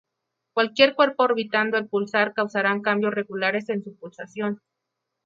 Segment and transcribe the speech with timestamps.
[0.53, 4.59] Cualquier cuerpo orbitando el púlsar causarán cambios regulares en su pulsación.